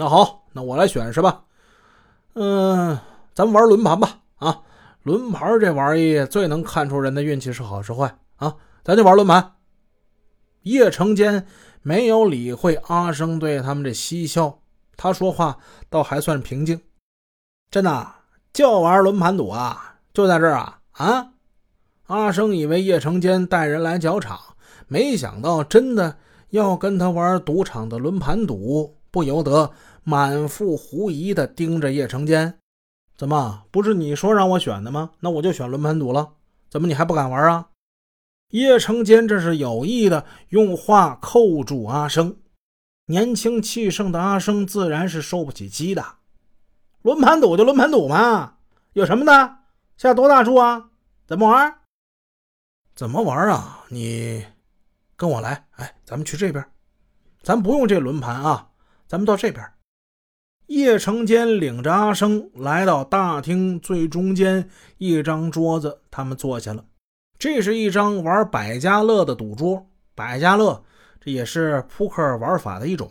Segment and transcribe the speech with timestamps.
[0.00, 1.42] 那好，那我来选是吧？
[2.34, 2.96] 嗯，
[3.34, 4.20] 咱们玩轮盘吧。
[4.36, 4.62] 啊，
[5.02, 8.54] 轮盘这玩意最能看出人的运气是好是坏啊。
[8.84, 9.54] 咱就玩轮盘。
[10.62, 11.44] 叶成坚
[11.82, 14.60] 没有理会阿生对他们这嬉笑，
[14.96, 15.58] 他说话
[15.90, 16.80] 倒还算平静。
[17.68, 18.06] 真的，
[18.52, 19.96] 就玩轮盘赌啊？
[20.14, 20.78] 就在这儿啊？
[20.92, 21.30] 啊？
[22.06, 24.38] 阿生以为叶成坚带人来搅场，
[24.86, 26.16] 没想到真的
[26.50, 29.72] 要跟他玩赌场的轮盘赌，不由得
[30.04, 32.58] 满腹狐疑的盯着叶成坚。
[33.16, 35.10] 怎么，不是你说让我选的吗？
[35.20, 36.34] 那我就选轮盘赌了。
[36.70, 37.68] 怎么你还不敢玩啊？
[38.50, 42.36] 叶成坚这是有意的用话扣住阿生。
[43.06, 46.04] 年轻气盛的阿生自然是受不起激的。
[47.02, 48.58] 轮盘赌就轮盘赌嘛，
[48.92, 49.56] 有什么的？
[49.96, 50.90] 下多大注啊？
[51.26, 51.78] 怎么玩？
[52.94, 53.84] 怎么玩啊？
[53.88, 54.44] 你
[55.16, 56.64] 跟我来，哎，咱们去这边，
[57.42, 58.70] 咱不用这轮盘啊，
[59.08, 59.64] 咱们到这边。
[60.66, 66.84] 叶成坚领着阿生来到大厅最中间一张桌子，他们坐下了。
[67.38, 70.84] 这是一张玩百家乐的赌桌，百家乐
[71.18, 73.10] 这也是扑克玩法的一种。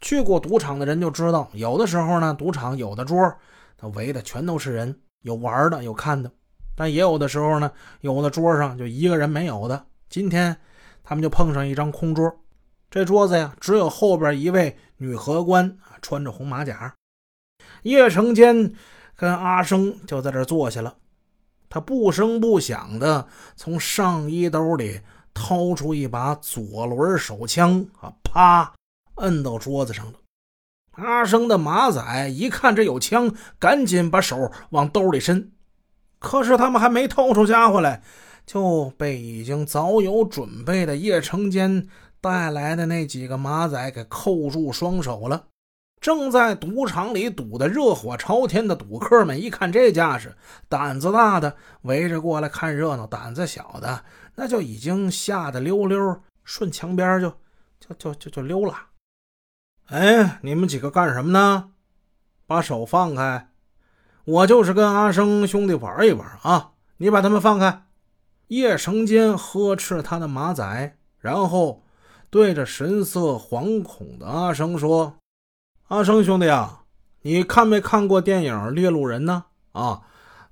[0.00, 3.34] 去过赌场的人就知道，有的时候呢，赌场有的桌，
[3.76, 6.30] 它围的全都是人，有玩的，有看的。
[6.76, 9.84] 但也有的时候呢，有的桌上就一个人没有的。
[10.08, 10.56] 今天
[11.02, 12.32] 他们就碰上一张空桌，
[12.90, 16.92] 这桌子呀，只有后边一位女荷官啊，穿着红马甲。
[17.82, 18.74] 叶成坚
[19.14, 20.96] 跟阿生就在这坐下了，
[21.68, 25.00] 他不声不响的从上衣兜里
[25.32, 28.74] 掏出一把左轮手枪啊，啪，
[29.16, 30.14] 摁到桌子上了。
[30.90, 35.52] 阿生的马仔一看这有枪，赶紧把手往兜里伸。
[36.18, 38.02] 可是他们还没掏出家伙来，
[38.44, 41.86] 就被已经早有准备的叶成坚
[42.20, 45.46] 带来的那几个马仔给扣住双手了。
[46.00, 50.34] 正在赌场里赌的热火朝天的赌客们一看这架势，
[50.66, 54.02] 胆子大的围着过来看热闹，胆子小的
[54.34, 57.30] 那就已经吓得溜溜顺墙边就
[57.78, 58.74] 就就就就溜了。
[59.88, 61.72] 哎，你们几个干什么呢？
[62.46, 63.50] 把手放开！
[64.24, 66.72] 我就是跟阿生兄弟玩一玩啊！
[66.96, 67.82] 你把他们放开！
[68.48, 71.82] 叶成坚呵斥他的马仔，然后
[72.30, 75.16] 对着神色惶恐的阿生说
[75.88, 76.84] ：“阿生兄弟啊，
[77.22, 79.44] 你看没看过电影《猎鹿人》呢？
[79.72, 80.02] 啊，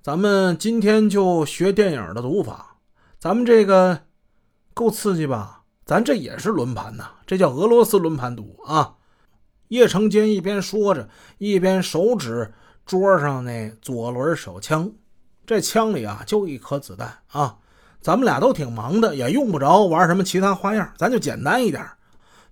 [0.02, 2.76] 咱们今天就学电影的赌法，
[3.18, 4.00] 咱们这个
[4.74, 5.62] 够刺激吧？
[5.84, 8.96] 咱这也是轮盘呐，这叫俄罗斯轮盘赌啊！”
[9.68, 11.08] 叶成坚一边说着，
[11.38, 12.52] 一边手指。
[12.86, 14.90] 桌上那左轮手枪，
[15.44, 17.58] 这枪里啊就一颗子弹啊！
[18.00, 21.86] 咱们俩都挺忙的，也用不着玩什么其他花样，咱就简单一点，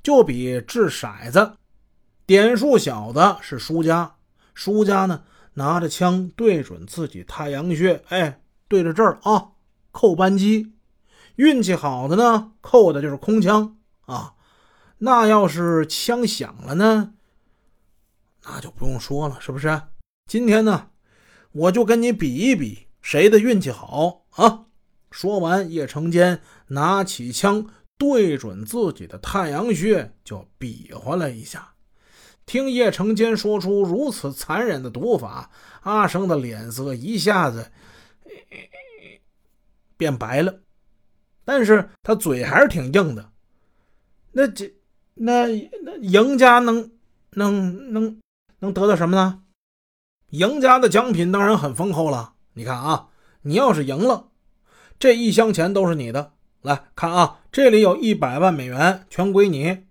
[0.02, 1.52] 就比掷骰子，
[2.26, 4.16] 点数小的是输家，
[4.54, 5.22] 输家呢
[5.54, 9.52] 拿着枪对准自己太阳穴，哎，对着这儿啊
[9.92, 10.74] 扣扳机，
[11.36, 13.76] 运气好的呢扣的就是空枪
[14.06, 14.34] 啊，
[14.98, 17.14] 那要是枪响了呢，
[18.44, 19.80] 那就不用说了，是不是？
[20.28, 20.88] 今天呢，
[21.52, 24.65] 我就跟你比一比谁的运气好啊！
[25.16, 27.66] 说完，叶成坚拿起枪
[27.96, 31.72] 对准自己的太阳穴就比划了一下。
[32.44, 35.50] 听叶成坚说出如此残忍的赌法，
[35.80, 37.72] 阿生的脸色一下子
[39.96, 40.60] 变白了，
[41.46, 43.32] 但是他嘴还是挺硬的。
[44.32, 44.70] 那这
[45.14, 45.46] 那
[45.82, 46.90] 那赢家能
[47.30, 48.20] 能能
[48.58, 49.42] 能得到什么呢？
[50.28, 52.34] 赢家的奖品当然很丰厚了。
[52.52, 53.08] 你看啊，
[53.40, 54.28] 你要是赢了，
[54.98, 56.32] 这一箱钱都是你的。
[56.62, 59.84] 来看啊，这里有一百万美元，全归你。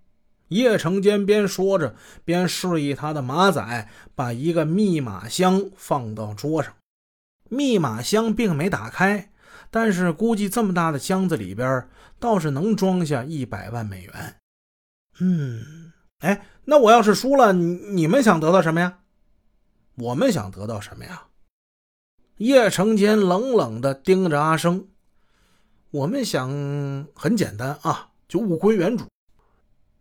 [0.49, 6.73] 叶成坚边说着，边示意他的马仔把一个密码箱放到桌上。
[7.49, 9.31] 密码箱并没打开，
[9.71, 11.87] 但是估计这么大的箱子里边
[12.19, 14.35] 倒是能装下一百万美元。
[15.19, 18.99] 嗯，哎，那我要是输了，你你们想得到什么呀？
[19.95, 21.27] 我们想得到什么呀？
[22.37, 24.87] 叶成坚冷冷地盯着阿生。
[25.95, 26.49] 我们想
[27.15, 29.05] 很简单啊，就物归原主。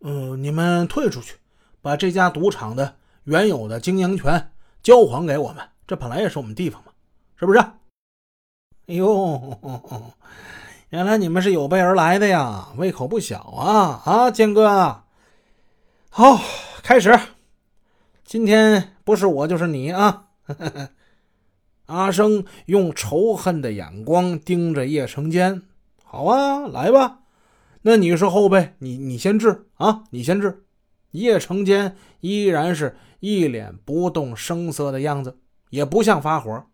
[0.01, 1.37] 嗯，你们退出去，
[1.81, 4.51] 把这家赌场的原有的经营权
[4.83, 5.65] 交还给我们。
[5.87, 6.91] 这本来也是我们地方嘛，
[7.37, 7.59] 是不是？
[7.59, 9.57] 哎呦，
[10.89, 14.01] 原来你们是有备而来的呀，胃口不小啊！
[14.03, 15.03] 啊，坚哥，
[16.09, 16.41] 好，
[16.83, 17.17] 开始。
[18.25, 20.25] 今天不是我就是你啊！
[21.87, 25.61] 阿生用仇恨的眼光盯着叶成坚。
[26.07, 27.19] 好啊，来吧，
[27.81, 30.63] 那你是后辈，你你先治啊，你先治，
[31.11, 35.37] 叶成坚依然是一脸不动声色的样子，
[35.71, 36.65] 也不像发火。